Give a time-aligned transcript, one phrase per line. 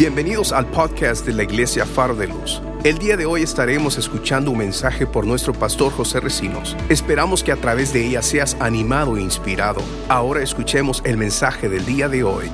[0.00, 2.62] Bienvenidos al podcast de la Iglesia Faro de Luz.
[2.84, 6.74] El día de hoy estaremos escuchando un mensaje por nuestro pastor José Recinos.
[6.88, 9.82] Esperamos que a través de ella seas animado e inspirado.
[10.08, 12.50] Ahora escuchemos el mensaje del día de hoy.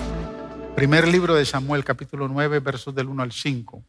[0.74, 3.80] Primer libro de Samuel, capítulo 9, versos del 1 al 5.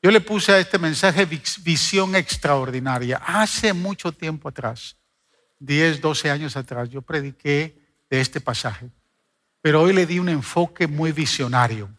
[0.00, 3.20] Yo le puse a este mensaje visión extraordinaria.
[3.26, 4.96] Hace mucho tiempo atrás,
[5.58, 7.76] 10, 12 años atrás, yo prediqué
[8.08, 8.90] de este pasaje.
[9.60, 11.90] Pero hoy le di un enfoque muy visionario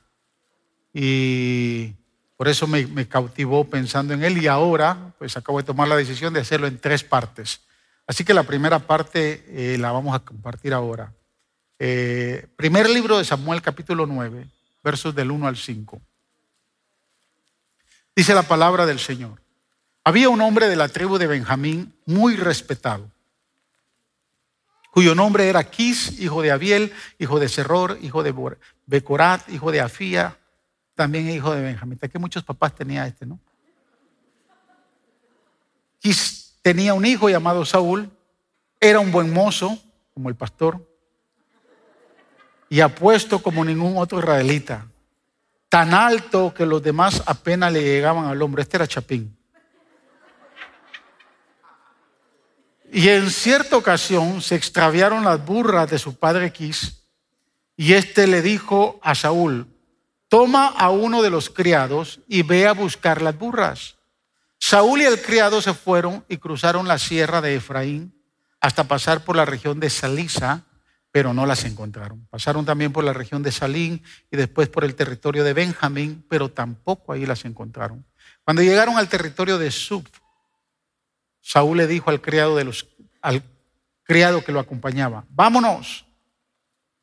[0.93, 1.95] y
[2.37, 6.33] por eso me, cautivó pensando en él y ahora pues acabo de tomar la decisión
[6.33, 7.61] de hacerlo en tres partes.
[8.05, 11.13] Así que la primera parte eh, la vamos a compartir ahora.
[11.79, 14.45] Eh, primer libro de Samuel capítulo 9,
[14.83, 16.01] versos del 1 al 5.
[18.15, 19.41] Dice la palabra del Señor.
[20.03, 23.09] Había un hombre de la tribu de Benjamín muy respetado,
[24.91, 28.33] cuyo nombre era Quis, hijo de Abiel, hijo de Serror, hijo de
[28.85, 30.37] Becorat, hijo de Afía,
[30.95, 31.97] también hijo de Benjamín.
[31.97, 33.39] Que muchos papás tenía este, ¿no?
[35.99, 38.09] Quis tenía un hijo llamado Saúl,
[38.79, 39.77] era un buen mozo,
[40.13, 40.89] como el pastor,
[42.69, 44.87] y apuesto como ningún otro israelita,
[45.69, 48.61] tan alto que los demás apenas le llegaban al hombro.
[48.61, 49.37] Este era Chapín.
[52.91, 57.05] Y en cierta ocasión se extraviaron las burras de su padre Quis,
[57.75, 59.67] y éste le dijo a Saúl,
[60.33, 63.99] toma a uno de los criados y ve a buscar las burras.
[64.57, 68.19] Saúl y el criado se fueron y cruzaron la sierra de Efraín
[68.59, 70.63] hasta pasar por la región de Salisa,
[71.11, 72.25] pero no las encontraron.
[72.31, 76.49] Pasaron también por la región de Salín y después por el territorio de Benjamín, pero
[76.49, 78.03] tampoco ahí las encontraron.
[78.43, 80.09] Cuando llegaron al territorio de Sub,
[81.41, 82.87] Saúl le dijo al criado, de los,
[83.21, 83.43] al
[84.01, 86.07] criado que lo acompañaba, vámonos,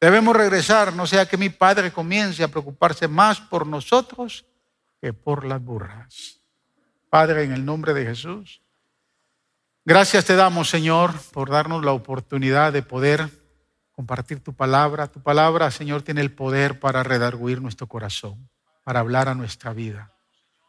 [0.01, 4.47] Debemos regresar, no sea que mi padre comience a preocuparse más por nosotros
[4.99, 6.41] que por las burras.
[7.11, 8.63] Padre, en el nombre de Jesús,
[9.85, 13.29] gracias te damos, Señor, por darnos la oportunidad de poder
[13.93, 15.09] compartir tu palabra.
[15.09, 18.49] Tu palabra, Señor, tiene el poder para redarguir nuestro corazón,
[18.85, 20.15] para hablar a nuestra vida,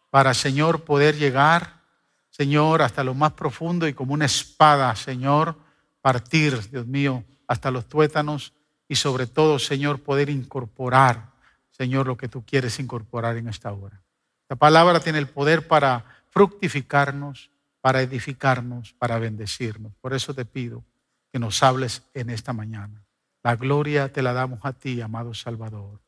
[0.09, 1.84] para, Señor, poder llegar,
[2.31, 5.57] Señor, hasta lo más profundo y como una espada, Señor,
[6.01, 8.53] partir, Dios mío, hasta los tuétanos
[8.91, 11.31] y sobre todo, Señor, poder incorporar,
[11.69, 14.03] Señor, lo que tú quieres incorporar en esta hora.
[14.50, 19.94] La palabra tiene el poder para fructificarnos, para edificarnos, para bendecirnos.
[20.02, 20.84] Por eso te pido
[21.31, 23.02] que nos hables en esta mañana.
[23.44, 26.02] La gloria te la damos a ti, amado Salvador.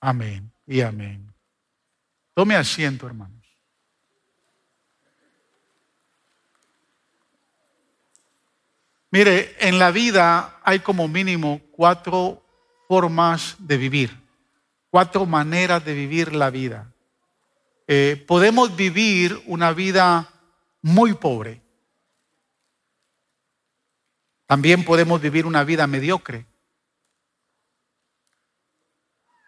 [0.00, 1.32] Amén y amén.
[2.34, 3.43] Tome asiento, hermanos.
[9.14, 12.44] Mire, en la vida hay como mínimo cuatro
[12.88, 14.10] formas de vivir,
[14.90, 16.92] cuatro maneras de vivir la vida.
[17.86, 20.28] Eh, podemos vivir una vida
[20.82, 21.62] muy pobre.
[24.46, 26.44] También podemos vivir una vida mediocre.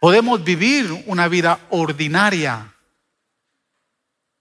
[0.00, 2.72] Podemos vivir una vida ordinaria,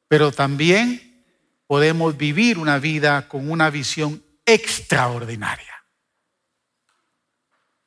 [0.08, 1.26] pero también
[1.66, 5.74] podemos vivir una vida con una visión extraordinaria.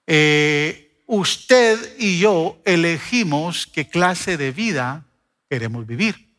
[0.06, 5.06] Eh, usted y yo elegimos qué clase de vida
[5.48, 6.34] queremos vivir.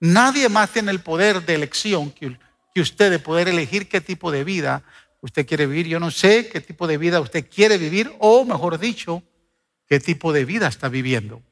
[0.00, 2.38] Nadie más tiene el poder de elección que,
[2.74, 4.82] que usted de poder elegir qué tipo de vida
[5.20, 5.88] usted quiere vivir.
[5.88, 9.22] Yo no sé qué tipo de vida usted quiere vivir o, mejor dicho,
[9.86, 11.42] qué tipo de vida está viviendo.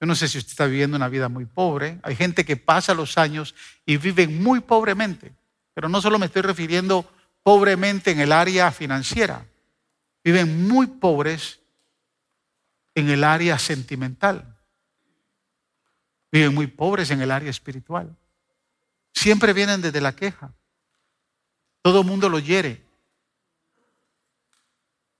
[0.00, 1.98] Yo no sé si usted está viviendo una vida muy pobre.
[2.02, 3.54] Hay gente que pasa los años
[3.86, 5.32] y vive muy pobremente.
[5.74, 7.10] Pero no solo me estoy refiriendo
[7.42, 9.46] pobremente en el área financiera,
[10.22, 11.60] viven muy pobres
[12.94, 14.56] en el área sentimental,
[16.32, 18.16] viven muy pobres en el área espiritual.
[19.12, 20.52] Siempre vienen desde la queja.
[21.82, 22.84] Todo mundo lo hiere.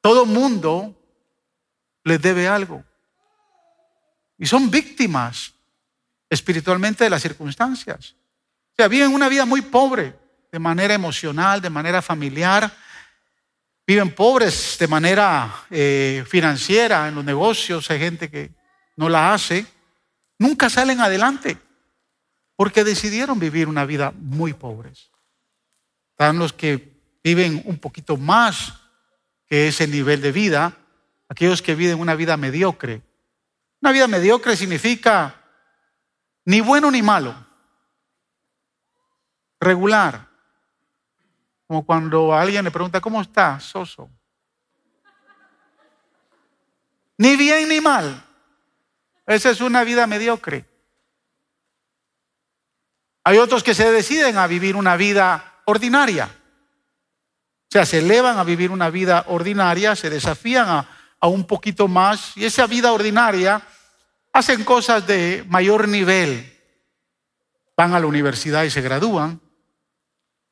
[0.01, 1.01] Todo mundo
[2.03, 2.85] les debe algo.
[4.39, 5.55] Y son víctimas
[6.29, 8.17] espiritualmente de las circunstancias.
[8.73, 10.24] O sea, viven una vida muy pobre
[10.55, 12.73] de manera emocional, de manera familiar.
[13.85, 17.91] Viven pobres de manera eh, financiera en los negocios.
[17.91, 18.53] Hay gente que
[18.95, 19.67] no la hace.
[20.39, 21.59] Nunca salen adelante
[22.55, 25.11] porque decidieron vivir una vida muy pobres.
[26.13, 28.75] Están los que viven un poquito más
[29.49, 30.77] que ese nivel de vida,
[31.29, 33.03] aquellos que viven una vida mediocre.
[33.83, 35.35] Una vida mediocre significa
[36.45, 37.35] ni bueno ni malo,
[39.59, 40.34] regular.
[41.67, 43.59] Como cuando alguien le pregunta, ¿cómo está?
[43.61, 44.11] Soso.
[47.17, 48.25] Ni bien ni mal.
[49.27, 50.67] esa es una vida mediocre.
[53.25, 56.27] Hay otros que se deciden a vivir una vida ordinaria.
[56.27, 60.89] O sea, se elevan a vivir una vida ordinaria, se desafían a,
[61.27, 63.63] un poquito más y esa vida ordinaria
[64.31, 66.53] hacen cosas de mayor nivel.
[67.75, 69.41] Van a la universidad y se gradúan,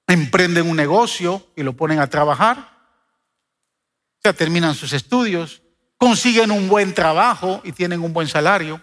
[0.07, 5.63] emprenden un negocio y lo ponen a trabajar, o sea, terminan sus estudios,
[5.97, 8.83] consiguen un buen trabajo y tienen un buen salario,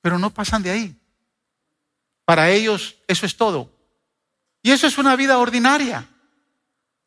[0.00, 1.00] pero no pasan de ahí.
[2.24, 3.72] Para ellos eso es todo.
[4.62, 6.08] Y eso es una vida ordinaria.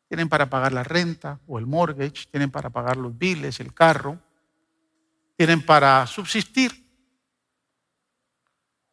[0.08, 4.18] Tienen para pagar la renta o el mortgage, tienen para pagar los biles, el carro,
[5.36, 6.72] tienen para subsistir.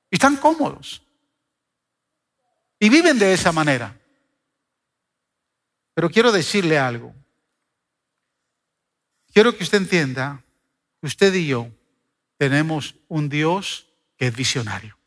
[0.10, 1.02] Y están cómodos.
[2.80, 3.99] Y viven de esa manera.
[6.00, 7.14] Pero quiero decirle algo.
[9.34, 10.42] Quiero que usted entienda
[11.02, 11.68] que usted y yo
[12.38, 13.86] tenemos un Dios
[14.16, 14.98] que es visionario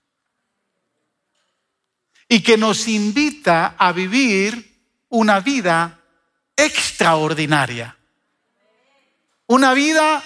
[2.29, 5.99] y que nos invita a vivir una vida
[6.55, 7.97] extraordinaria.
[9.47, 10.23] Una vida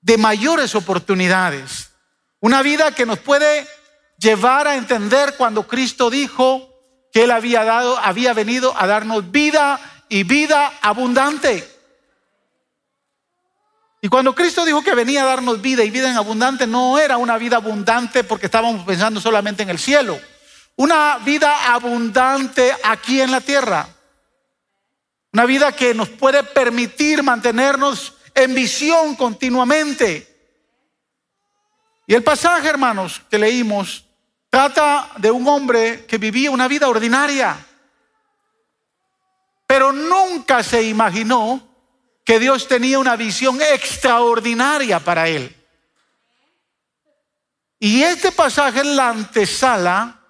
[0.00, 1.90] de mayores oportunidades.
[2.40, 3.68] Una vida que nos puede
[4.16, 6.67] llevar a entender cuando Cristo dijo
[7.12, 11.66] que Él había dado, había venido a darnos vida y vida abundante.
[14.00, 17.16] Y cuando Cristo dijo que venía a darnos vida y vida en abundante, no era
[17.16, 20.18] una vida abundante porque estábamos pensando solamente en el cielo
[20.78, 23.88] una vida abundante aquí en la tierra.
[25.32, 30.24] Una vida que nos puede permitir mantenernos en visión continuamente.
[32.06, 34.04] Y el pasaje, hermanos, que leímos,
[34.50, 37.56] trata de un hombre que vivía una vida ordinaria,
[39.66, 41.62] pero nunca se imaginó
[42.24, 45.54] que Dios tenía una visión extraordinaria para él.
[47.78, 50.20] Y este pasaje es la antesala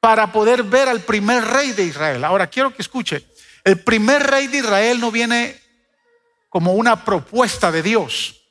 [0.00, 2.24] para poder ver al primer rey de Israel.
[2.24, 3.26] Ahora quiero que escuche,
[3.62, 5.60] el primer rey de Israel no viene
[6.48, 8.42] como una propuesta de Dios.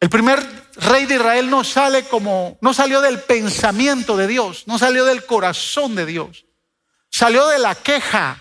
[0.00, 4.78] El primer rey de Israel no sale como, no salió del pensamiento de Dios, no
[4.78, 6.46] salió del corazón de Dios,
[7.10, 8.40] salió de la queja,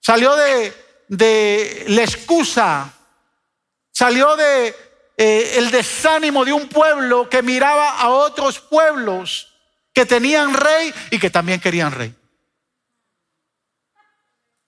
[0.00, 2.92] salió de, la excusa,
[3.92, 4.74] salió de
[5.16, 9.54] eh, el desánimo de un pueblo que miraba a otros pueblos
[9.92, 12.14] que tenían rey y que también querían rey.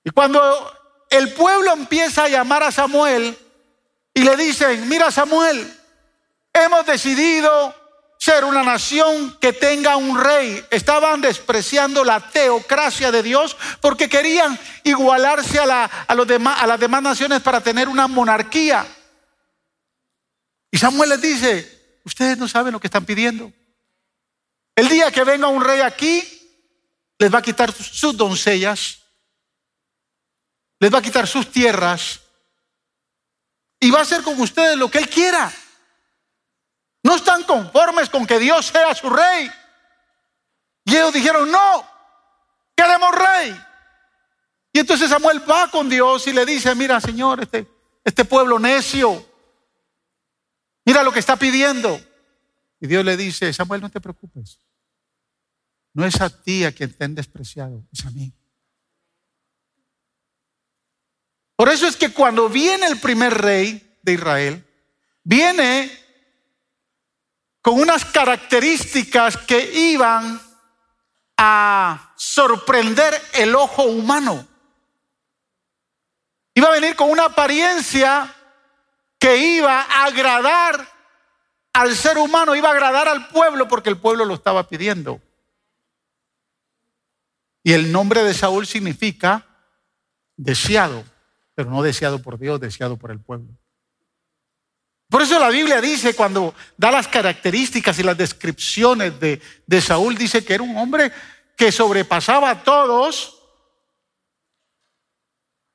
[0.05, 0.41] Y cuando
[1.11, 3.37] el pueblo empieza a llamar a Samuel
[4.15, 5.73] y le dicen, mira Samuel,
[6.53, 7.75] hemos decidido
[8.19, 10.65] ser una nación que tenga un rey.
[10.71, 17.89] Estaban despreciando la teocracia de Dios porque querían igualarse a, las demás naciones para tener
[17.89, 18.87] una monarquía.
[20.71, 23.53] Y Samuel les dice, ustedes no saben lo que están pidiendo.
[24.77, 26.23] El día que venga un rey aquí,
[27.19, 29.01] les va a quitar sus doncellas,
[30.79, 32.22] les va a quitar sus tierras
[33.83, 35.53] y va a hacer con ustedes lo que él quiera.
[37.03, 39.51] No están conformes con que Dios sea su rey.
[40.85, 41.85] Y ellos dijeron, no,
[42.77, 43.61] queremos rey.
[44.73, 47.69] Y entonces Samuel va con Dios y le dice, mira, Señor, este,
[48.05, 49.27] este pueblo necio,
[50.85, 52.01] Mira lo que está pidiendo.
[52.81, 54.59] Y Dios le dice, Samuel, no te preocupes.
[55.93, 58.33] No es a ti a quien te han despreciado, es a mí.
[61.57, 64.67] Por eso es que cuando viene el primer rey de Israel,
[65.23, 65.91] viene
[67.61, 70.41] con unas características que iban
[71.37, 74.47] a sorprender el ojo humano.
[76.55, 78.35] Iba a venir con una apariencia
[79.19, 80.89] que iba a agradar
[81.73, 85.21] al ser humano, iba a agradar al pueblo porque el pueblo lo estaba pidiendo.
[87.63, 89.47] Y el nombre de Saúl significa
[90.37, 91.05] deseado,
[91.55, 93.49] pero no deseado por Dios, deseado por el pueblo.
[95.09, 100.17] Por eso la Biblia dice, cuando da las características y las descripciones de, de Saúl,
[100.17, 101.13] dice que era un hombre
[101.57, 103.43] que sobrepasaba a todos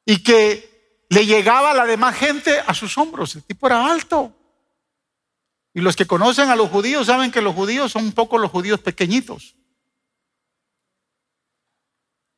[0.05, 3.35] y que le llegaba a la demás gente a sus hombros.
[3.35, 4.33] El tipo era alto.
[5.73, 8.49] Y los que conocen a los judíos saben que los judíos son un poco los
[8.49, 9.55] judíos pequeñitos.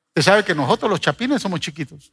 [0.10, 2.12] Usted sabe que nosotros los chapines somos chiquitos.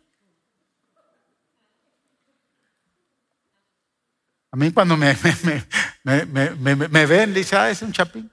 [4.57, 5.15] A mí cuando me,
[6.03, 8.31] me, ven, dice, ah, es un chapín.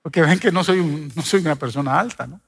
[0.00, 2.40] Porque ven que no soy, no soy una persona alta, ¿no?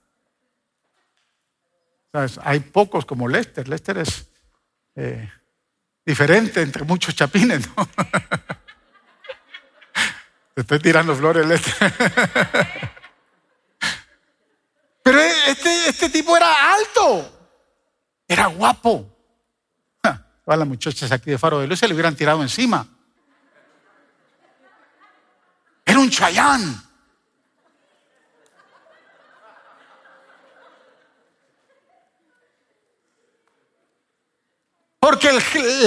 [2.44, 3.68] Hay pocos como Lester.
[3.68, 4.30] Lester es,
[4.94, 5.28] eh,
[6.06, 7.68] diferente entre muchos chapines.
[7.76, 7.84] ¿no?
[10.54, 11.60] Te estoy tirando flores.
[15.02, 17.50] Pero este, este tipo era alto,
[18.28, 19.19] era guapo.
[20.56, 22.86] Las muchachas aquí de Faro de Luz se le hubieran tirado encima.
[25.84, 26.82] Era un chayán.
[34.98, 35.32] Porque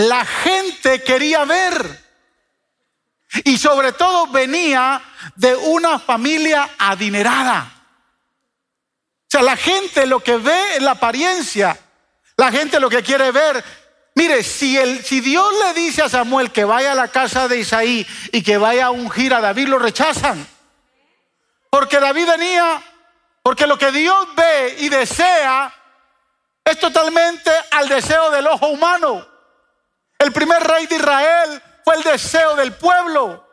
[0.07, 2.03] la gente quería ver.
[3.45, 5.01] Y sobre todo venía
[5.35, 7.71] de una familia adinerada.
[9.21, 11.79] O sea, la gente lo que ve es la apariencia.
[12.37, 13.82] La gente lo que quiere ver.
[14.15, 17.59] Mire, si, el, si Dios le dice a Samuel que vaya a la casa de
[17.59, 20.45] Isaí y que vaya a ungir a David, lo rechazan.
[21.69, 22.81] Porque David venía,
[23.41, 25.73] porque lo que Dios ve y desea
[26.63, 29.27] es totalmente al deseo del ojo humano.
[30.19, 33.47] El primer rey de Israel fue el deseo del pueblo.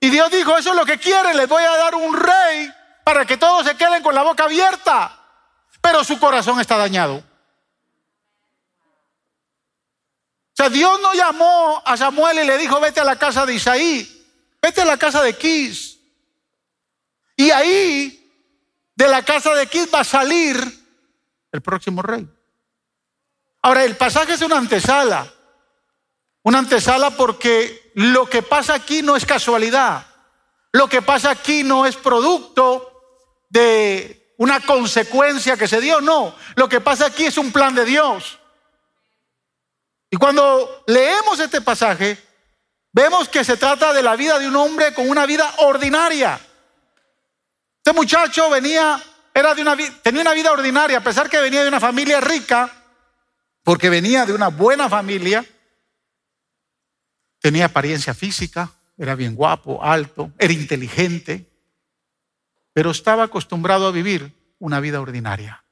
[0.00, 3.24] Y Dios dijo, eso es lo que quiere, les voy a dar un rey para
[3.24, 5.18] que todos se queden con la boca abierta.
[5.80, 7.22] Pero su corazón está dañado.
[10.58, 13.54] O sea, Dios no llamó a Samuel y le dijo, vete a la casa de
[13.54, 14.26] Isaí,
[14.60, 16.00] vete a la casa de Quis.
[17.36, 18.28] Y ahí,
[18.96, 20.56] de la casa de Quis va a salir
[21.52, 22.28] el próximo rey.
[23.62, 25.32] Ahora, el pasaje es una antesala.
[26.42, 30.08] Una antesala porque lo que pasa aquí no es casualidad.
[30.72, 33.00] Lo que pasa aquí no es producto
[33.48, 36.34] de una consecuencia que se dio, no.
[36.56, 38.40] Lo que pasa aquí es un plan de Dios.
[40.10, 42.18] Y cuando leemos este pasaje,
[42.92, 46.40] vemos que se trata de la vida de un hombre con una vida ordinaria.
[47.78, 49.02] Este muchacho venía,
[49.34, 52.70] era de una, tenía una vida ordinaria, a pesar que venía de una familia rica,
[53.62, 55.44] porque venía de una buena familia
[57.40, 61.48] Tenía apariencia física, era bien guapo, alto, era inteligente,
[62.72, 65.64] pero estaba acostumbrado a vivir una vida ordinaria,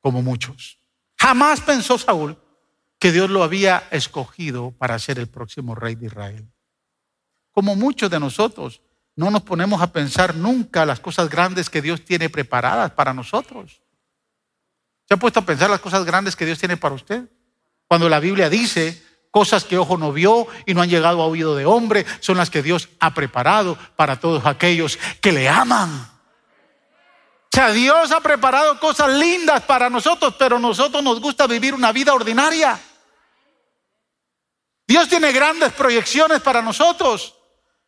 [0.00, 0.78] como muchos.
[1.18, 2.36] Jamás pensó Saúl
[3.00, 6.48] que Dios lo había escogido para ser el próximo rey de Israel.
[7.50, 8.82] Como muchos de nosotros,
[9.16, 13.82] no nos ponemos a pensar nunca las cosas grandes que Dios tiene preparadas para nosotros.
[15.08, 17.28] ¿Se ha puesto a pensar las cosas grandes que Dios tiene para usted?
[17.88, 21.54] Cuando la Biblia dice Cosas que ojo no vio y no han llegado a oído
[21.54, 25.88] de hombre son las que Dios ha preparado para todos aquellos que le aman.
[25.88, 31.92] O sea, Dios ha preparado cosas lindas para nosotros, pero nosotros nos gusta vivir una
[31.92, 32.78] vida ordinaria.
[34.90, 37.36] Dios tiene grandes proyecciones para nosotros.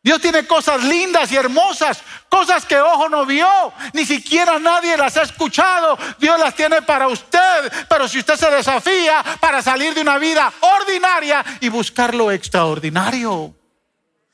[0.01, 5.17] Dios tiene cosas lindas y hermosas, cosas que ojo no vio, ni siquiera nadie las
[5.17, 5.97] ha escuchado.
[6.17, 10.49] Dios las tiene para usted, pero si usted se desafía para salir de una vida
[10.61, 13.53] ordinaria y buscar lo extraordinario.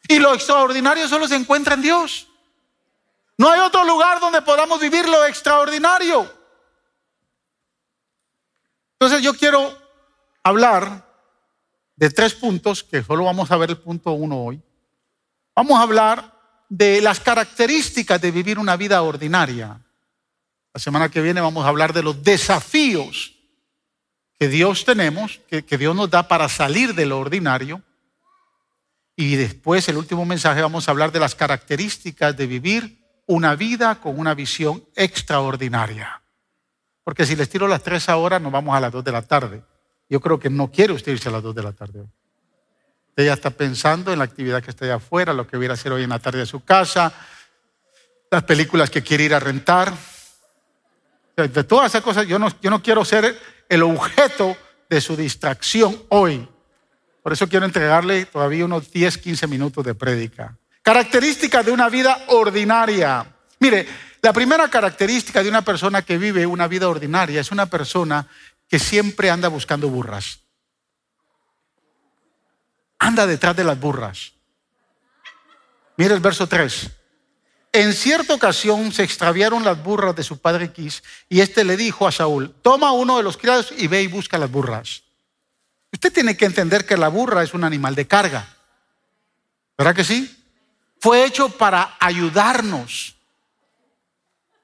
[0.08, 2.28] Y lo extraordinario solo se encuentra en Dios.
[3.40, 6.32] No hay otro lugar donde podamos vivir lo extraordinario.
[9.00, 9.76] Entonces yo quiero
[10.44, 11.09] hablar
[12.00, 14.62] de tres puntos, que solo vamos a ver el punto uno hoy
[15.54, 16.40] Vamos a hablar
[16.70, 19.82] de las características de vivir una vida ordinaria.
[20.74, 23.36] La semana que viene vamos a hablar de los desafíos
[24.40, 27.82] que Dios tenemos, que, Dios nos da para salir de lo ordinario.
[29.18, 34.00] Y después, el último mensaje, vamos a hablar de las características de vivir una vida
[34.00, 36.22] con una visión extraordinaria.
[37.04, 39.62] Porque si les tiro las tres ahora, nos vamos a las dos de la tarde.
[40.10, 42.04] Yo creo que no quiere usted irse a las dos de la tarde.
[43.16, 46.04] Ella está pensando en la actividad que está allá afuera, lo que hubiera hacer hoy
[46.04, 47.14] en la tarde de su casa,
[48.32, 49.94] las películas que quiere ir a rentar.
[51.36, 53.38] De todas esas cosas, yo no, yo no quiero ser
[53.70, 54.58] el objeto
[54.90, 56.48] de su distracción hoy.
[57.22, 60.58] Por eso quiero entregarle todavía unos 10, 15 minutos de prédica.
[60.82, 63.26] Características de una vida ordinaria.
[63.60, 63.88] Mire,
[64.22, 68.28] la primera característica de una persona que vive una vida ordinaria es una persona
[68.70, 70.40] que siempre anda buscando burras
[73.00, 74.34] anda detrás de las burras.
[75.96, 76.92] Mira el verso 3.
[77.72, 82.08] En cierta ocasión se extraviaron las burras de su padre Quis y éste le dijo
[82.08, 85.04] a Saúl, toma uno de los criados y ve y busca las burras.
[85.92, 88.48] Usted tiene que entender que la burra es un animal de carga.
[89.78, 90.36] ¿Verdad que sí?
[91.00, 93.16] Fue hecho para ayudarnos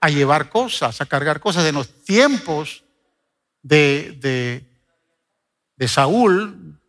[0.02, 1.66] a llevar cosas, a cargar cosas.
[1.66, 2.84] En los tiempos
[3.66, 4.64] de, de,
[5.76, 6.80] de Saúl,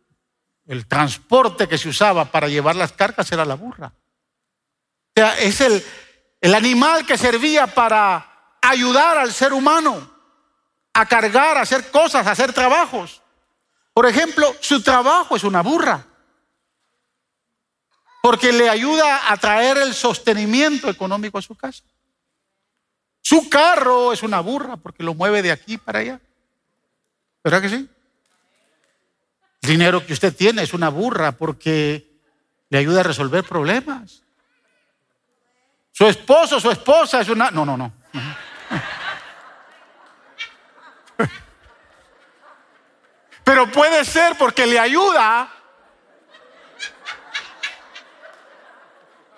[0.67, 3.93] el transporte que se usaba para llevar las cargas era la burra.
[3.95, 5.83] O sea, es el,
[6.39, 10.07] el animal que servía para ayudar al ser humano
[10.93, 13.23] a cargar, a hacer cosas, a hacer trabajos.
[13.91, 16.05] Por ejemplo, su trabajo es una burra,
[18.21, 21.83] porque le ayuda a traer el sostenimiento económico a su casa.
[23.23, 26.21] Su carro es una burra, porque lo mueve de aquí para allá.
[27.47, 27.89] ¿Verdad que sí?
[29.61, 32.19] El dinero que usted tiene es una burra, porque
[32.67, 34.21] le ayuda a resolver problemas.
[35.93, 37.49] Su esposo, su esposa es una...
[37.51, 37.93] No, no, no.
[43.45, 45.49] Pero puede ser porque le ayuda.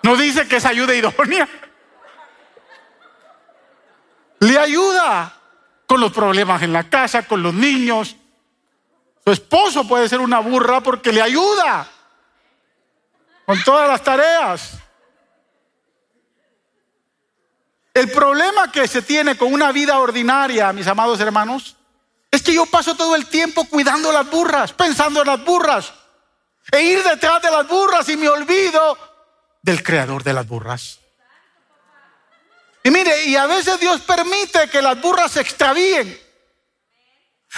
[0.02, 1.48] No dice que es ayuda idónea.
[4.40, 5.39] Le ayuda
[5.90, 8.14] con los problemas en la casa, con los niños.
[9.24, 11.90] Su esposo puede ser una burra porque le ayuda
[13.44, 14.78] con todas las tareas.
[17.92, 21.74] El problema que se tiene con una vida ordinaria, mis amados hermanos,
[22.30, 25.92] es que yo paso todo el tiempo cuidando las burras, pensando en las burras,
[26.70, 28.96] e ir detrás de las burras y me olvido
[29.60, 30.99] del creador de las burras.
[32.82, 36.18] Y mire, y a veces Dios permite que las burras se extravíen.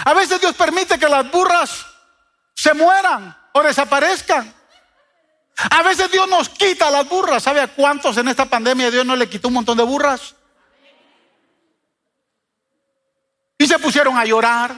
[0.04, 1.86] A veces Dios permite que las burras
[2.54, 4.52] se mueran o desaparezcan.
[5.70, 7.42] A veces Dios nos quita las burras.
[7.42, 10.34] ¿Sabe a cuántos en esta pandemia Dios no le quitó un montón de burras?
[13.58, 14.74] Y se pusieron a llorar,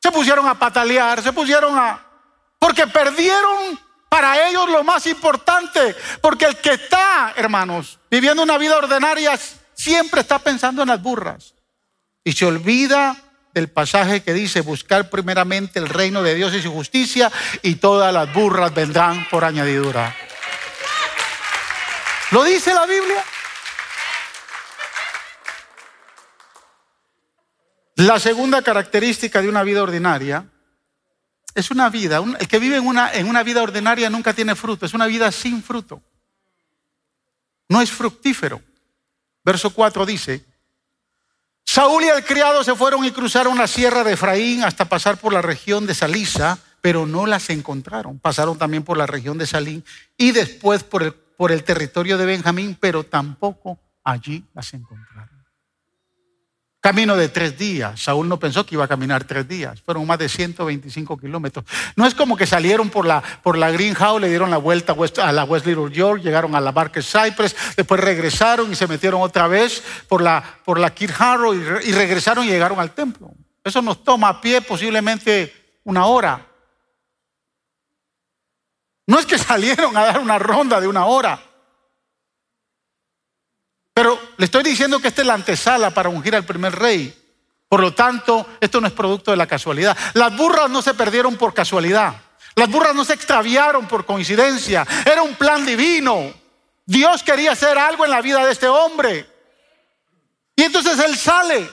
[0.00, 2.02] se pusieron a patalear, se pusieron a...
[2.58, 3.78] Porque perdieron
[4.08, 5.94] para ellos lo más importante.
[6.22, 9.38] Porque el que está, hermanos, viviendo una vida ordinaria,
[9.86, 11.54] siempre está pensando en las burras.
[12.24, 13.16] Y se olvida
[13.54, 17.30] del pasaje que dice, buscar primeramente el reino de Dios y su justicia,
[17.62, 20.12] y todas las burras vendrán por añadidura.
[22.32, 23.24] ¿Lo dice la Biblia?
[27.94, 30.44] La segunda característica de una vida ordinaria
[31.54, 34.84] es una vida, el que vive en una, en una vida ordinaria nunca tiene fruto,
[34.84, 36.02] es una vida sin fruto.
[37.68, 38.60] No es fructífero.
[39.46, 40.44] Verso 4 dice,
[41.64, 45.32] Saúl y el criado se fueron y cruzaron la sierra de Efraín hasta pasar por
[45.32, 48.18] la región de Salisa, pero no las encontraron.
[48.18, 49.84] Pasaron también por la región de Salín
[50.16, 55.15] y después por el, por el territorio de Benjamín, pero tampoco allí las encontraron.
[56.86, 58.00] Camino de tres días.
[58.00, 59.82] Saúl no pensó que iba a caminar tres días.
[59.82, 61.64] Fueron más de 125 kilómetros.
[61.96, 65.42] No es como que salieron por la, por la le dieron la vuelta a la
[65.42, 69.82] West Little York, llegaron a la Barker Cypress, después regresaron y se metieron otra vez
[70.06, 73.32] por la, por la Harrow y regresaron y llegaron al templo.
[73.64, 76.46] Eso nos toma a pie posiblemente una hora.
[79.08, 81.45] No es que salieron a dar una ronda de una hora.
[83.96, 87.18] Pero le estoy diciendo que esta es la antesala para ungir al primer rey.
[87.66, 89.96] Por lo tanto, esto no es producto de la casualidad.
[90.12, 92.14] Las burras no se perdieron por casualidad.
[92.56, 94.86] Las burras no se extraviaron por coincidencia.
[95.02, 96.30] Era un plan divino.
[96.84, 99.26] Dios quería hacer algo en la vida de este hombre.
[100.54, 101.66] Y entonces él sale.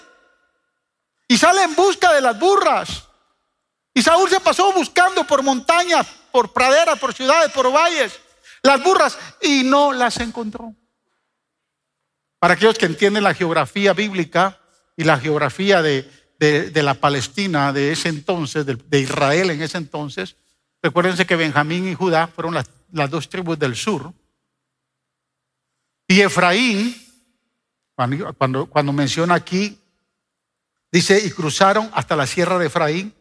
[1.28, 3.04] Y sale en busca de las burras.
[3.94, 8.18] Y Saúl se pasó buscando por montañas, por praderas, por ciudades, por valles,
[8.62, 10.74] las burras y no las encontró.
[12.44, 14.60] Para aquellos que entienden la geografía bíblica
[14.98, 16.12] y la geografía de,
[16.74, 20.36] la Palestina de ese entonces, de, Israel en ese entonces,
[20.82, 24.14] recuérdense que Benjamín y Judá fueron las, las dos tribus del sur.
[26.06, 26.94] Y Efraín,
[27.96, 29.80] cuando, cuando, menciona aquí,
[30.92, 33.16] dice, y cruzaron hasta la sierra de Efraín.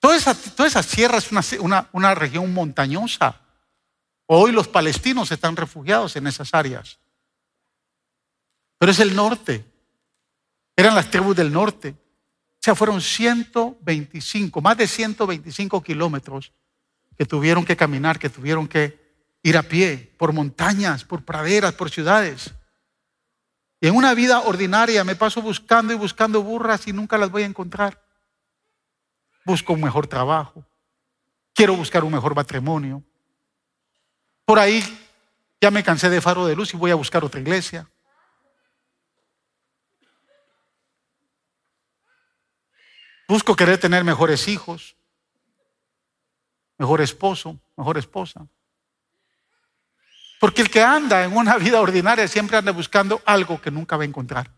[0.00, 3.40] Toda esa, toda esa sierra es una, una, una región montañosa.
[4.26, 6.98] Hoy los palestinos están refugiados en esas áreas.
[8.78, 9.64] Pero es el norte.
[10.76, 11.90] Eran las tribus del norte.
[11.90, 16.52] O sea, fueron 125, más de 125 kilómetros
[17.16, 19.08] que tuvieron que caminar, que tuvieron que
[19.42, 22.52] ir a pie, por montañas, por praderas, por ciudades.
[23.80, 27.42] Y en una vida ordinaria me paso buscando y buscando burras y nunca las voy
[27.42, 28.02] a encontrar.
[29.44, 30.64] Busco un mejor trabajo.
[31.54, 33.02] Quiero buscar un mejor matrimonio.
[34.44, 34.82] Por ahí
[35.60, 37.88] ya me cansé de faro de luz y voy a buscar otra iglesia.
[43.28, 44.96] Busco querer tener mejores hijos,
[46.78, 48.46] mejor esposo, mejor esposa.
[50.40, 54.04] Porque el que anda en una vida ordinaria siempre anda buscando algo que nunca va
[54.04, 54.50] a encontrar.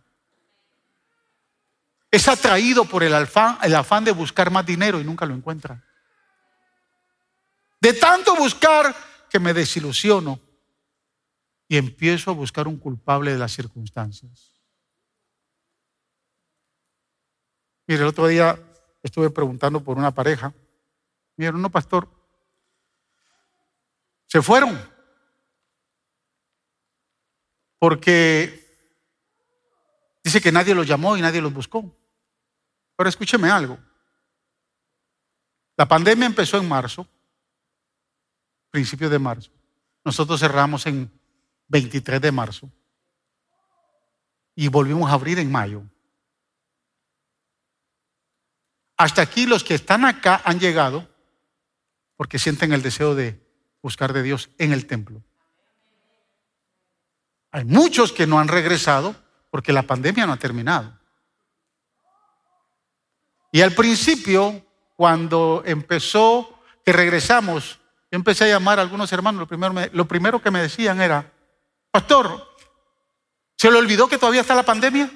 [2.13, 5.83] Es atraído por el el afán de buscar más dinero y nunca lo encuentra.
[7.81, 8.95] De tanto buscar
[9.29, 10.39] que me desilusiono
[11.67, 14.50] y empiezo a buscar un culpable de las circunstancias.
[17.91, 18.57] Mire, el otro día
[19.03, 20.55] estuve preguntando por una pareja
[21.37, 22.09] dijeron, no, pastor,
[24.27, 24.81] se fueron.
[27.81, 28.65] Porque
[30.23, 31.93] dice que nadie los llamó y nadie los buscó.
[32.95, 33.77] Pero escúcheme algo.
[35.77, 37.09] La pandemia empezó en marzo,
[38.71, 39.51] principio de marzo.
[40.05, 41.11] Nosotros cerramos en
[41.67, 42.71] 23 de marzo
[44.55, 45.83] y volvimos a abrir en mayo.
[49.01, 51.09] Hasta aquí los que están acá han llegado
[52.19, 53.43] porque sienten el deseo de
[53.81, 55.23] buscar de Dios en el templo.
[57.51, 59.17] Hay muchos que no han regresado
[59.49, 61.01] porque la pandemia no ha terminado.
[63.51, 69.47] Y al principio, cuando empezó, que regresamos, yo empecé a llamar a algunos hermanos, lo
[69.49, 71.33] primero, lo primero que me decían era,
[71.91, 72.55] pastor,
[73.57, 75.11] ¿se le olvidó que todavía está la pandemia?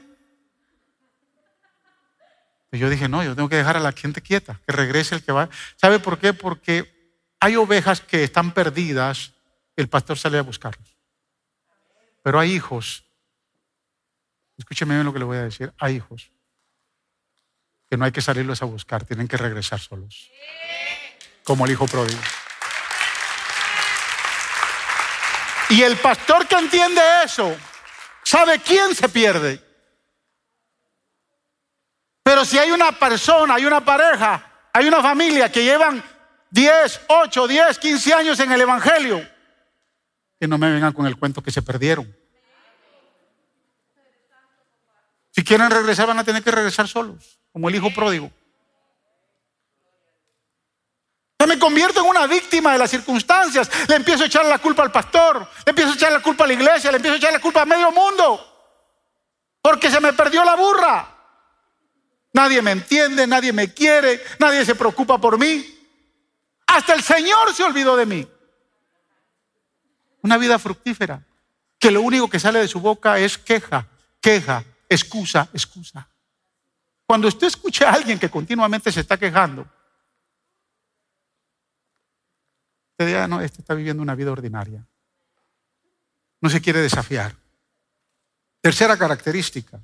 [2.74, 5.22] Y yo dije, no, yo tengo que dejar a la gente quieta, que regrese el
[5.22, 5.48] que va.
[5.76, 6.32] ¿Sabe por qué?
[6.32, 6.92] Porque
[7.38, 9.32] hay ovejas que están perdidas,
[9.76, 10.96] el pastor sale a buscarlos.
[12.24, 13.04] Pero hay hijos,
[14.58, 16.32] escúcheme bien lo que le voy a decir, hay hijos
[17.88, 20.28] que no hay que salirlos a buscar, tienen que regresar solos,
[21.44, 22.20] como el hijo pródigo.
[25.68, 27.56] Y el pastor que entiende eso,
[28.24, 29.73] sabe quién se pierde.
[32.24, 36.02] Pero si hay una persona, hay una pareja, hay una familia que llevan
[36.50, 39.28] 10, 8, 10, 15 años en el Evangelio,
[40.40, 42.16] que no me vengan con el cuento que se perdieron.
[45.32, 48.30] Si quieren regresar, van a tener que regresar solos, como el hijo pródigo.
[51.38, 53.68] Yo me convierto en una víctima de las circunstancias.
[53.86, 56.46] Le empiezo a echar la culpa al pastor, le empiezo a echar la culpa a
[56.46, 58.80] la iglesia, le empiezo a echar la culpa a medio mundo.
[59.60, 61.13] Porque se me perdió la burra.
[62.34, 65.64] Nadie me entiende, nadie me quiere, nadie se preocupa por mí.
[66.66, 68.28] Hasta el Señor se olvidó de mí.
[70.20, 71.24] Una vida fructífera,
[71.78, 73.86] que lo único que sale de su boca es queja,
[74.20, 76.08] queja, excusa, excusa.
[77.06, 79.62] Cuando usted escucha a alguien que continuamente se está quejando,
[82.90, 84.84] usted dirá, no, este está viviendo una vida ordinaria.
[86.40, 87.36] No se quiere desafiar.
[88.60, 89.80] Tercera característica,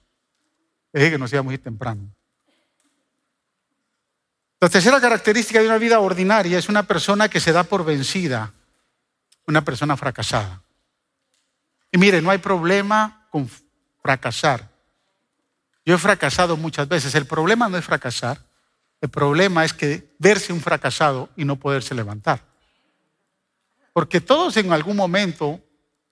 [0.93, 2.13] es que nos íbamos ir temprano.
[4.61, 8.53] La tercera característica de una vida ordinaria es una persona que se da por vencida
[9.47, 10.63] una persona fracasada.
[11.91, 13.51] Y mire, no hay problema con
[14.03, 14.69] fracasar.
[15.85, 17.15] Yo he fracasado muchas veces.
[17.15, 18.39] El problema no es fracasar.
[19.01, 22.43] El problema es que verse un fracasado y no poderse levantar.
[23.95, 25.61] Porque todos en algún momento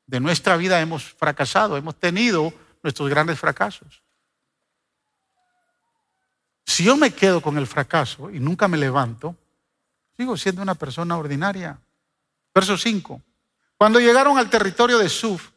[0.06, 4.02] de nuestra vida hemos fracasado, hemos tenido nuestros grandes fracasos.
[6.68, 9.34] Si yo me quedo con el fracaso y nunca me levanto,
[10.18, 11.80] sigo siendo una persona ordinaria.
[12.54, 13.22] Verso 5.
[13.78, 15.48] Cuando llegaron al territorio de Suf,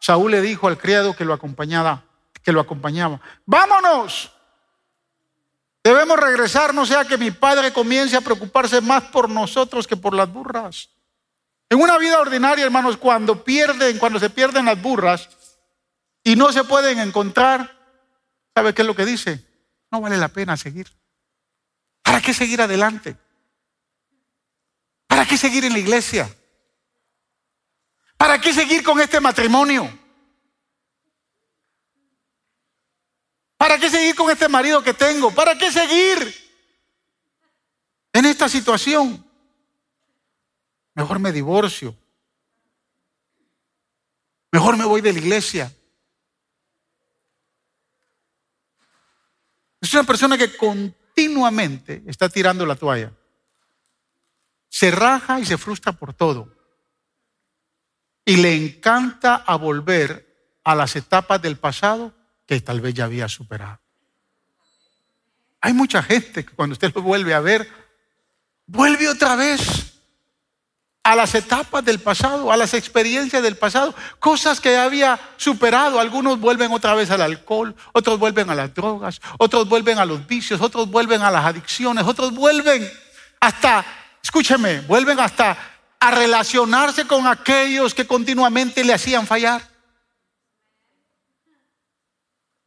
[0.00, 2.02] Saúl le dijo al criado que lo acompañaba,
[2.42, 4.32] que lo acompañaba, vámonos.
[5.84, 10.14] Debemos regresar, no sea que mi padre comience a preocuparse más por nosotros que por
[10.14, 10.88] las burras.
[11.68, 15.28] En una vida ordinaria, hermanos, cuando pierden, cuando se pierden las burras
[16.22, 17.70] y no se pueden encontrar,
[18.54, 19.53] ¿sabe qué es lo que dice?
[19.94, 20.92] No vale la pena seguir.
[22.02, 23.16] ¿Para qué seguir adelante?
[25.06, 26.36] ¿Para qué seguir en la iglesia?
[28.16, 29.88] ¿Para qué seguir con este matrimonio?
[33.56, 35.30] ¿Para qué seguir con este marido que tengo?
[35.30, 36.34] ¿Para qué seguir
[38.12, 39.24] en esta situación?
[40.96, 41.96] Mejor me divorcio.
[44.50, 45.72] Mejor me voy de la iglesia.
[49.84, 53.12] Es una persona que continuamente está tirando la toalla.
[54.70, 56.50] Se raja y se frustra por todo
[58.24, 62.14] y le encanta volver a las etapas del pasado
[62.46, 63.78] que tal vez ya había superado.
[65.60, 67.70] Hay mucha gente que cuando usted lo vuelve a ver,
[68.64, 69.83] vuelve otra vez
[71.14, 75.98] a las etapas del pasado, a las experiencias del pasado, cosas que había superado.
[75.98, 80.26] Algunos vuelven otra vez al alcohol, otros vuelven a las drogas, otros vuelven a los
[80.26, 82.90] vicios, otros vuelven a las adicciones, otros vuelven
[83.40, 83.84] hasta,
[84.22, 85.56] escúcheme, vuelven hasta
[86.00, 89.62] a relacionarse con aquellos que continuamente le hacían fallar.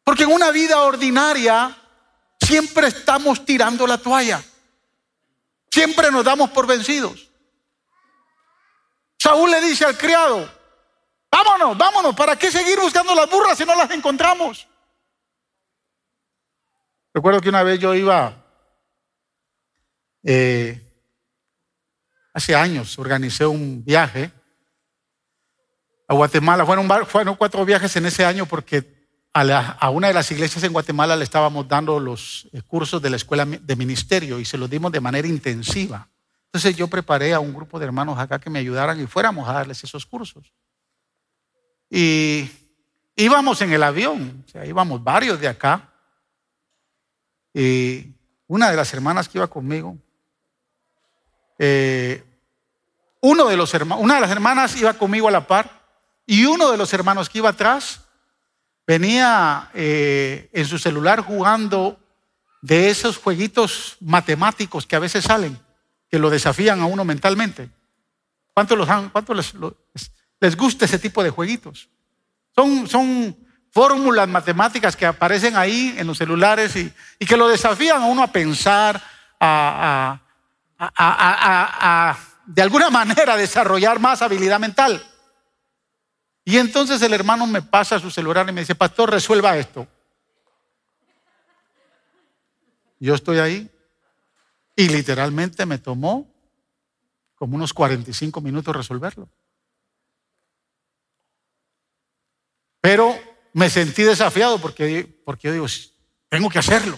[0.04, 1.76] Porque en una vida ordinaria
[2.40, 4.42] siempre estamos tirando la toalla.
[5.70, 7.27] Siempre nos damos por vencidos.
[9.18, 10.50] Saúl le dice al criado,
[11.32, 14.68] vámonos, vámonos, ¿para qué seguir buscando las burras si no las encontramos?
[17.14, 18.44] Recuerdo que una vez yo iba
[20.24, 20.82] eh,
[22.34, 24.32] hace años organicé un viaje
[26.08, 26.66] a Guatemala.
[27.06, 31.24] Fueron, cuatro viajes en ese año porque a, una de las iglesias en Guatemala le
[31.24, 35.00] estábamos dando los eh, cursos de la escuela de ministerio y se los dimos de
[35.00, 36.10] manera intensiva.
[36.48, 39.54] Entonces yo preparé a un grupo de hermanos acá que me ayudaran y fuéramos a
[39.54, 40.54] darles esos cursos.
[41.90, 42.50] Y
[43.16, 45.90] íbamos en el avión, o sea, íbamos varios de acá.
[47.54, 48.14] Y
[48.48, 49.98] una de las hermanas que iba conmigo,
[51.60, 52.24] eh,
[53.22, 55.82] uno de los una de las hermanas iba conmigo a la par
[56.26, 58.02] y uno de los hermanos que iba atrás
[58.86, 62.00] venía eh, en su celular jugando
[62.62, 65.60] de esos jueguitos matemáticos que a veces salen,
[66.10, 67.70] que lo desafían a uno mentalmente.
[68.54, 71.90] ¿Cuánto, los cuánto les, gusta ese tipo de jueguitos?
[72.56, 73.38] Son, son
[73.72, 76.92] fórmulas matemáticas que aparecen ahí en los celulares y,
[77.26, 79.02] que lo desafían a uno a pensar,
[79.40, 80.20] a,
[80.80, 82.18] a
[82.48, 85.06] de alguna manera desarrollar más habilidad mental.
[86.44, 89.86] Y entonces el hermano me pasa su celular y me dice, pastor, resuelva esto.
[93.00, 93.70] Yo estoy ahí
[94.78, 96.32] y literalmente me tomó
[97.36, 99.28] como unos 45 minutos resolverlo.
[102.80, 103.18] Pero
[103.54, 105.66] me sentí desafiado porque, porque yo digo,
[106.30, 106.98] tengo que hacerlo.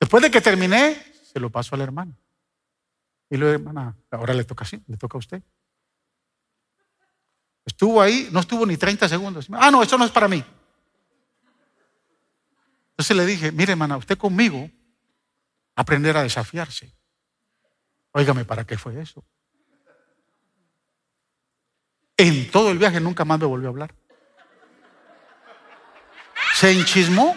[0.00, 2.16] Después de que terminé, se lo paso al hermano.
[3.28, 5.42] Y le hermana, ahora le toca así, le toca a usted.
[7.66, 9.48] Estuvo ahí, no estuvo ni 30 segundos.
[9.52, 10.42] Ah, no, eso no es para mí.
[12.98, 14.68] Entonces le dije, mire hermana, usted conmigo
[15.76, 16.92] aprender a desafiarse.
[18.10, 19.24] Óigame, ¿para qué fue eso?
[22.16, 23.94] En todo el viaje nunca más me volvió a hablar.
[26.54, 27.36] Se enchismó.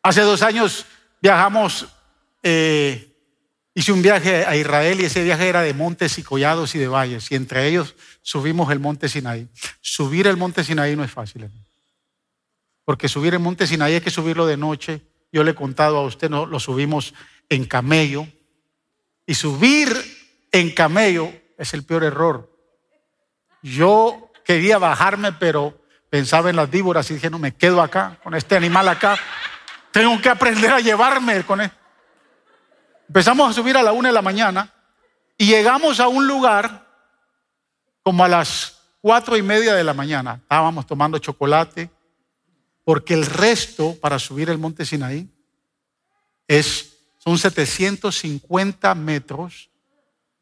[0.00, 0.86] Hace dos años
[1.20, 1.88] viajamos
[2.44, 3.12] eh,
[3.74, 6.88] Hice un viaje a Israel y ese viaje era de montes y collados y de
[6.88, 9.48] valles y entre ellos subimos el monte Sinaí.
[9.80, 11.50] Subir el monte Sinaí no es fácil,
[12.84, 15.02] porque subir el monte Sinaí hay que subirlo de noche.
[15.32, 17.14] Yo le he contado a usted, no, lo subimos
[17.48, 18.26] en camello
[19.26, 19.88] y subir
[20.50, 22.50] en camello es el peor error.
[23.62, 25.80] Yo quería bajarme, pero
[26.10, 29.16] pensaba en las víboras y dije, no, me quedo acá, con este animal acá.
[29.90, 31.70] Tengo que aprender a llevarme con él.
[33.08, 34.72] Empezamos a subir a la una de la mañana
[35.38, 36.91] y llegamos a un lugar
[38.02, 40.38] como a las cuatro y media de la mañana.
[40.42, 41.90] Estábamos tomando chocolate
[42.84, 45.28] porque el resto para subir el monte Sinaí
[46.48, 49.70] es, son 750 metros,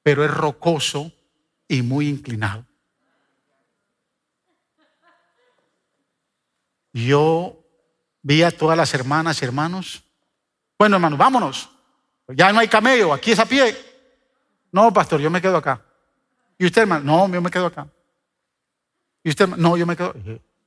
[0.03, 1.13] pero es rocoso
[1.69, 2.67] y muy inclinado.
[6.93, 7.63] Yo
[8.23, 10.03] vi a todas las hermanas y hermanos.
[10.79, 11.71] Bueno, hermanos, vámonos.
[12.29, 13.77] Ya no hay camello, aquí es a pie.
[14.73, 15.85] No, pastor, yo me quedo acá.
[16.61, 17.27] ¿Y usted, hermano?
[17.27, 17.89] No, yo me quedo acá.
[19.25, 20.15] ¿Y usted, no, yo me quedo.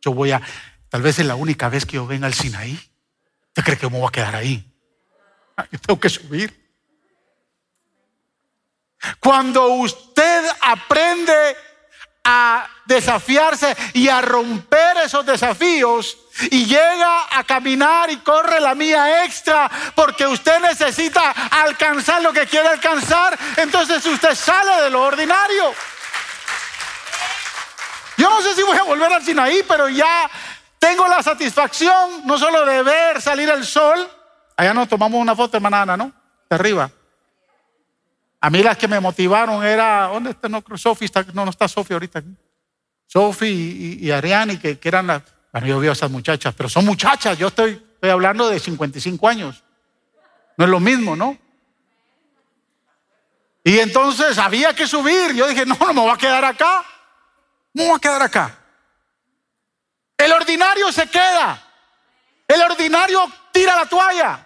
[0.02, 0.42] Yo voy a,
[0.90, 2.74] tal vez es la única vez que yo venga al Sinaí.
[3.50, 4.68] ¿Usted cree que me voy a quedar ahí?
[5.56, 6.52] Ah, yo tengo que subir.
[9.20, 11.56] Cuando usted aprende
[12.24, 16.18] a desafiarse y a romper esos desafíos
[16.52, 22.48] y llega a caminar y corre la mía extra porque usted necesita alcanzar lo que
[22.48, 25.74] quiere alcanzar, entonces usted sale de lo ordinario.
[28.18, 30.30] Yo no sé si voy a volver al Sinaí, pero ya
[30.80, 34.10] tengo la satisfacción no solo de ver salir el sol,
[34.58, 36.12] allá nos tomamos una foto, hermana ¿no?
[36.50, 36.90] De arriba.
[38.42, 40.50] A mí las que me motivaron era, ¿dónde está?
[40.50, 42.22] No, Sofi no, no está Sofi ahorita.
[43.08, 43.48] Sofi
[44.02, 47.38] y, y, Ariani, que, eran las, bueno, yo veo a esas muchachas, pero son muchachas,
[47.38, 49.64] yo estoy, estoy hablando de 55 años.
[50.58, 51.38] No es lo mismo, ¿no?
[53.64, 55.34] Y entonces había que subir.
[55.34, 56.84] Yo dije, no, no me voy a quedar acá.
[57.74, 58.60] No me voy a quedar acá.
[60.18, 61.64] El ordinario se queda.
[62.48, 64.46] El ordinario tira la toalla.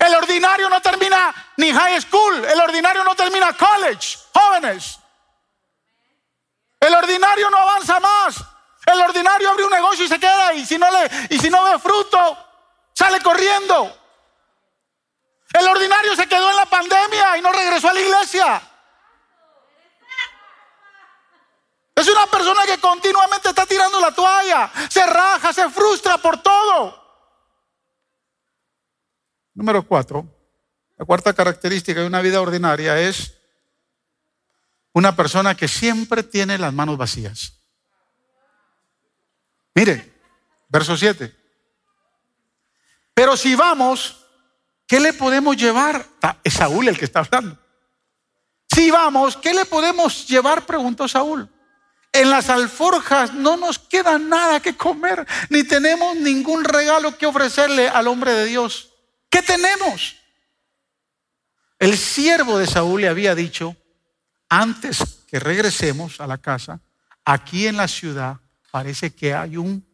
[0.00, 4.98] El ordinario no termina ni high school, el ordinario no termina college, jóvenes.
[6.80, 8.51] El ordinario no avanza más.
[8.92, 11.64] El ordinario abre un negocio y se queda y si no le y si no
[11.64, 12.18] ve fruto,
[12.92, 13.98] sale corriendo.
[15.52, 18.62] El ordinario se quedó en la pandemia y no regresó a la iglesia.
[21.94, 27.00] Es una persona que continuamente está tirando la toalla, se raja, se frustra por todo.
[29.54, 30.26] Número cuatro,
[30.96, 33.38] la cuarta característica de una vida ordinaria es
[34.92, 37.61] una persona que siempre tiene las manos vacías.
[39.74, 40.20] Mire,
[40.68, 41.34] verso 7.
[43.14, 44.24] Pero si vamos,
[44.86, 46.06] ¿qué le podemos llevar?
[46.42, 47.58] Es Saúl el que está hablando.
[48.74, 50.64] Si vamos, ¿qué le podemos llevar?
[50.64, 51.48] Preguntó Saúl.
[52.12, 57.88] En las alforjas no nos queda nada que comer, ni tenemos ningún regalo que ofrecerle
[57.88, 58.90] al hombre de Dios.
[59.30, 60.16] ¿Qué tenemos?
[61.78, 63.76] El siervo de Saúl le había dicho,
[64.48, 66.80] antes que regresemos a la casa,
[67.24, 68.41] aquí en la ciudad
[68.72, 69.86] parece que hay un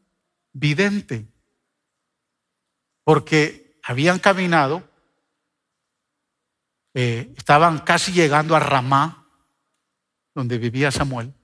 [0.52, 1.26] vidente,
[3.02, 4.88] porque habían caminado,
[6.94, 9.26] eh, estaban casi llegando a Ramá,
[10.32, 11.34] donde vivía Samuel,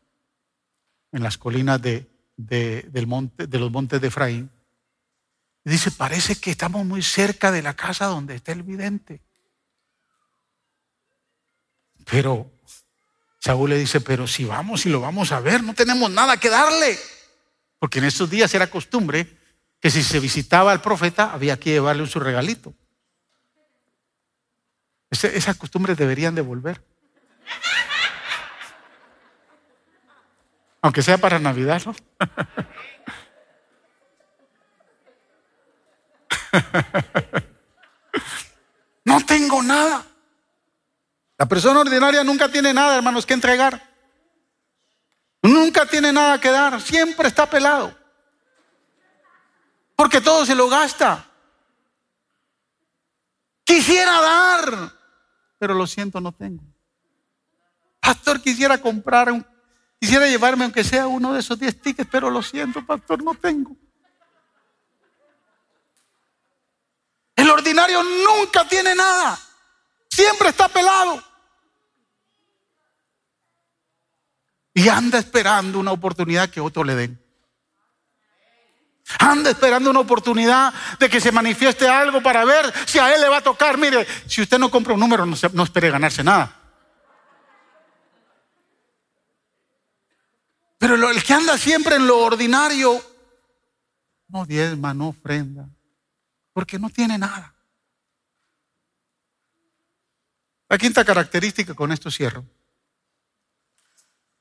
[1.11, 4.49] en las colinas de, del monte, de los montes de Efraín.
[5.65, 9.23] dice, parece que estamos muy cerca de la casa donde está el vidente.
[12.05, 12.49] Pero
[13.41, 16.49] Saúl le dice, pero si vamos y lo vamos a ver, no tenemos nada que
[16.49, 16.97] darle.
[17.85, 19.37] Porque en estos días era costumbre
[19.79, 22.73] que si se visitaba al profeta había que llevarle su regalito.
[25.11, 26.83] Esas costumbres deberían de volver.
[30.81, 31.95] Aunque sea para Navidad, ¿no?
[39.05, 40.07] no tengo nada.
[41.37, 43.94] La persona ordinaria nunca tiene nada, hermanos, que entregar.
[45.45, 47.97] Nunca tiene nada que dar, siempre está pelado.
[49.95, 51.25] Porque todo se lo gasta.
[53.65, 54.93] Quisiera dar,
[55.59, 56.65] pero lo siento, no tengo.
[58.01, 59.47] Pastor, quisiera comprar un
[60.05, 63.75] Quisiera llevarme aunque sea uno de esos 10 tickets, pero lo siento, pastor, no tengo.
[67.35, 69.41] El ordinario nunca tiene nada.
[70.11, 71.25] Siempre está pelado.
[74.75, 77.25] Y anda esperando una oportunidad que otro le den.
[79.21, 83.29] Anda esperando una oportunidad de que se manifieste algo para ver si a él le
[83.29, 83.79] va a tocar.
[83.79, 86.61] Mire, si usted no compra un número, no, espere ganarse nada.
[90.79, 93.01] Pero el que anda siempre en lo ordinario,
[94.29, 95.69] no diezma, no ofrenda,
[96.53, 97.55] porque no tiene nada.
[100.69, 102.45] La quinta característica con esto cierro.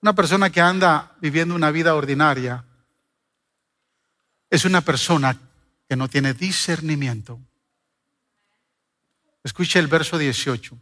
[0.03, 2.65] Una persona que anda viviendo una vida ordinaria
[4.49, 5.39] es una persona
[5.87, 7.39] que no tiene discernimiento.
[9.45, 10.77] Escuche el verso 18.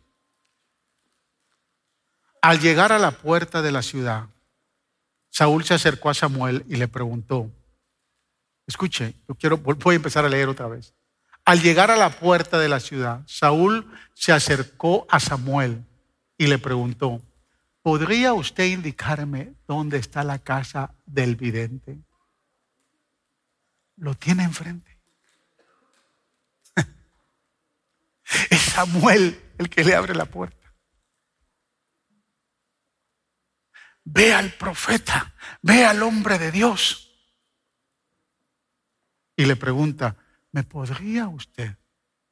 [2.41, 4.25] Al llegar a la puerta de la ciudad,
[5.29, 7.47] Saúl se acercó a Samuel y le preguntó,
[8.65, 10.95] escuche, yo quiero, voy a empezar a leer otra vez.
[11.45, 15.85] Al llegar a la puerta de la ciudad, Saúl se acercó a Samuel
[16.39, 17.21] y le preguntó,
[17.81, 21.99] ¿podría usted indicarme dónde está la casa del vidente?
[23.97, 24.99] Lo tiene enfrente.
[28.49, 30.61] es Samuel el que le abre la puerta.
[34.03, 37.07] ve al profeta, ve al hombre de Dios.
[39.35, 40.17] Y le pregunta,
[40.51, 41.77] ¿me podría usted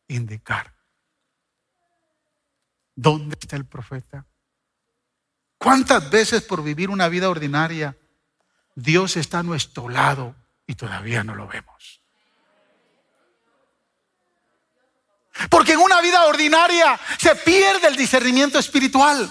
[0.07, 0.75] indicar
[2.95, 4.25] dónde está el profeta?
[5.59, 7.97] ¿Cuántas veces por vivir una vida ordinaria
[8.75, 10.33] Dios está a nuestro lado
[10.65, 11.99] y todavía no lo vemos?
[15.49, 19.29] Porque en una vida ordinaria se pierde el discernimiento espiritual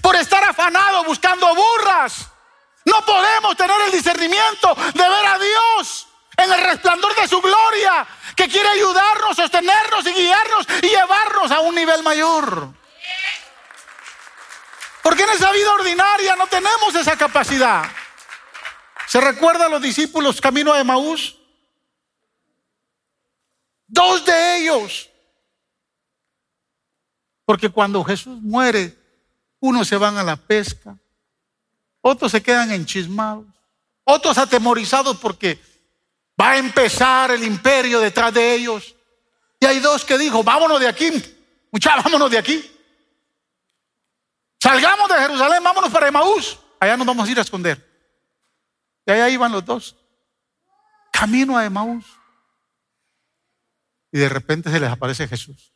[0.00, 2.28] por estar afanado buscando burras.
[2.84, 8.06] No podemos tener el discernimiento de ver a Dios en el resplandor de su gloria,
[8.36, 12.83] que quiere ayudarnos, sostenernos y guiarnos y llevarnos a un nivel mayor.
[15.04, 17.84] Porque en esa vida ordinaria no tenemos esa capacidad.
[19.06, 21.38] ¿Se recuerda a los discípulos camino a Emaús?
[23.86, 25.10] Dos de ellos.
[27.44, 28.96] Porque cuando Jesús muere,
[29.60, 30.96] unos se van a la pesca,
[32.00, 33.44] otros se quedan enchismados,
[34.04, 35.60] otros atemorizados porque
[36.40, 38.94] va a empezar el imperio detrás de ellos.
[39.60, 41.10] Y hay dos que dijo, vámonos de aquí,
[41.70, 42.73] muchachos, vámonos de aquí.
[44.64, 46.58] Salgamos de Jerusalén, vámonos para Emaús.
[46.80, 47.86] Allá nos vamos a ir a esconder.
[49.04, 49.94] Y allá iban los dos.
[51.12, 52.06] Camino a Emaús.
[54.10, 55.74] Y de repente se les aparece Jesús.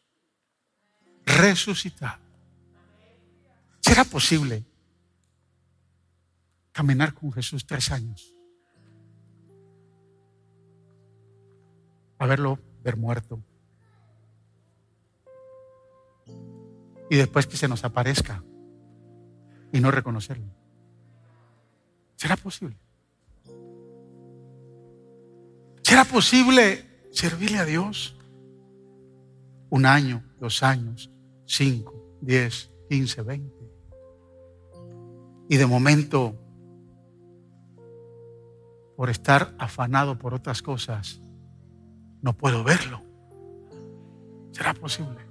[1.27, 2.19] Resucitado.
[3.81, 4.65] ¿Será posible
[6.73, 8.33] caminar con Jesús tres años?
[12.19, 13.39] Haberlo ver muerto.
[17.11, 18.43] Y después que se nos aparezca
[19.73, 20.47] y no reconocerlo.
[22.17, 22.77] ¿Será posible?
[25.83, 28.15] ¿Será posible servirle a Dios.
[29.71, 31.11] Un año, dos años,
[31.45, 33.69] cinco, diez, quince, veinte.
[35.49, 36.35] Y de momento,
[38.97, 41.21] por estar afanado por otras cosas,
[42.23, 43.03] no puedo verlo.
[44.53, 45.27] ¿Será posible?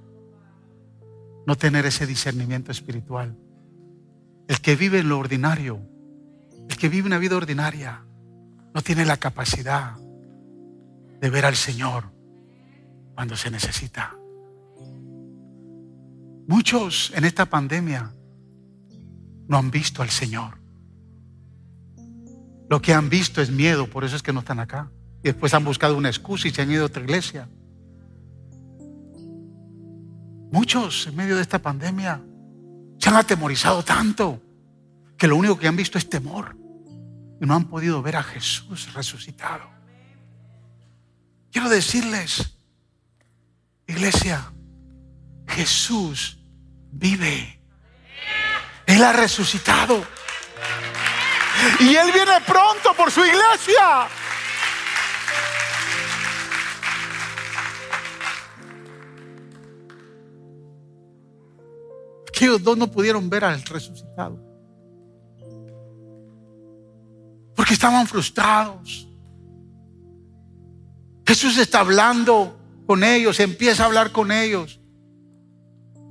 [1.45, 3.35] No tener ese discernimiento espiritual.
[4.47, 5.79] El que vive en lo ordinario,
[6.69, 8.03] el que vive una vida ordinaria,
[8.73, 9.97] no tiene la capacidad
[11.19, 12.11] de ver al Señor
[13.15, 14.15] cuando se necesita.
[16.47, 18.13] Muchos en esta pandemia
[19.47, 20.59] no han visto al Señor.
[22.69, 24.91] Lo que han visto es miedo, por eso es que no están acá.
[25.23, 27.49] Y después han buscado una excusa y se han ido a otra iglesia.
[30.51, 32.21] Muchos en medio de esta pandemia
[32.97, 34.41] se han atemorizado tanto
[35.17, 36.55] que lo único que han visto es temor
[37.39, 39.69] y no han podido ver a Jesús resucitado.
[41.51, 42.57] Quiero decirles,
[43.87, 44.51] iglesia,
[45.47, 46.39] Jesús
[46.91, 47.59] vive.
[48.85, 50.05] Él ha resucitado.
[51.79, 54.07] Y Él viene pronto por su iglesia.
[62.38, 64.39] Aquellos dos no pudieron ver al resucitado.
[67.55, 69.09] Porque estaban frustrados.
[71.25, 74.79] Jesús está hablando con ellos, empieza a hablar con ellos.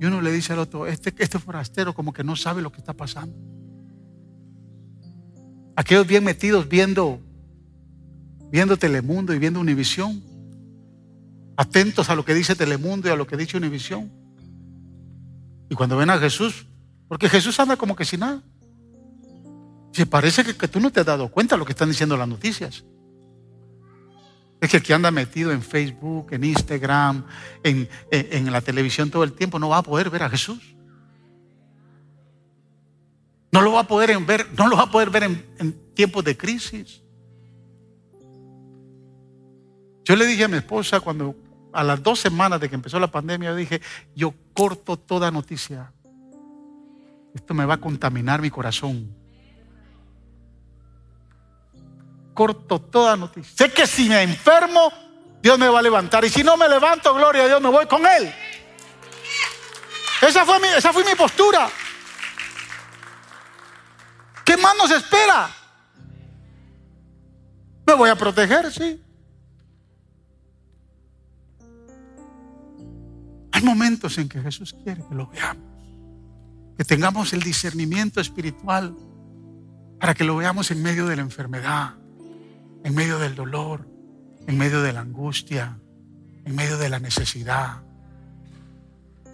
[0.01, 2.79] Y uno le dice al otro, este, este forastero como que no sabe lo que
[2.79, 3.33] está pasando.
[5.77, 7.21] Aquellos bien metidos viendo,
[8.51, 10.21] viendo Telemundo y viendo Univisión,
[11.55, 14.26] atentos a lo que dice Telemundo y a lo que dice Univisión.
[15.69, 16.65] Y cuando ven a Jesús,
[17.07, 18.41] porque Jesús anda como que sin nada.
[19.91, 22.27] Se parece que, tú no te has dado cuenta de lo que están diciendo las
[22.27, 22.83] noticias.
[24.59, 27.25] Es que el que anda metido en Facebook, en Instagram,
[27.63, 30.75] en, en, la televisión todo el tiempo, no va a poder ver a Jesús.
[33.51, 36.23] No lo va a poder ver, no lo va a poder ver en, en tiempos
[36.23, 37.01] de crisis.
[40.03, 41.35] Yo le dije a mi esposa cuando
[41.77, 43.81] a las dos semanas de que empezó la pandemia, yo dije,
[44.15, 45.93] yo corto toda noticia.
[47.35, 49.15] Esto me va a contaminar mi corazón.
[52.33, 53.53] Corto toda noticia.
[53.55, 54.91] Sé que si me enfermo,
[55.39, 56.25] Dios me va a levantar.
[56.25, 58.33] Y si no me levanto, gloria a Dios, me voy con Él.
[60.23, 61.69] Esa fue mi, esa fue mi postura.
[64.43, 65.47] ¿Qué más nos espera?
[67.85, 68.99] Me voy a proteger, sí.
[73.67, 75.63] Momentos en que Jesús quiere que lo veamos,
[76.77, 78.95] que tengamos el discernimiento espiritual
[79.99, 81.95] para que lo veamos en medio de la enfermedad,
[82.83, 83.85] en medio del dolor,
[84.47, 85.77] en medio de la angustia,
[86.45, 87.81] en medio de la necesidad.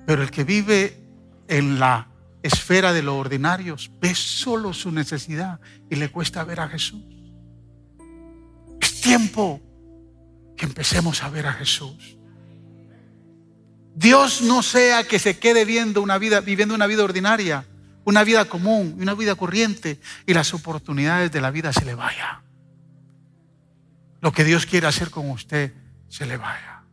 [0.08, 1.00] Pero el que vive
[1.48, 2.08] en la
[2.42, 5.60] esfera de lo ordinario ve solo su necesidad
[5.92, 7.04] y le cuesta ver a Jesús.
[8.82, 9.62] Es tiempo
[10.58, 12.18] que empecemos a ver a Jesús.
[13.96, 17.66] Dios no sea que se quede viendo una vida, viviendo una vida ordinaria,
[18.06, 22.42] una vida común, una vida corriente y las oportunidades de la vida se le vaya.
[24.20, 25.74] Lo que Dios quiere hacer con usted
[26.08, 26.84] se le vaya.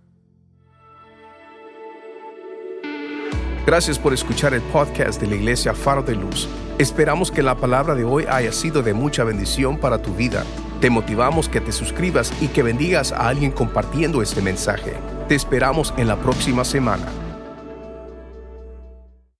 [3.66, 6.48] Gracias por escuchar el podcast de la Iglesia Faro de Luz.
[6.78, 10.44] Esperamos que la palabra de hoy haya sido de mucha bendición para tu vida.
[10.80, 14.96] Te motivamos que te suscribas y que bendigas a alguien compartiendo este mensaje.
[15.30, 17.06] Te esperamos en la próxima semana.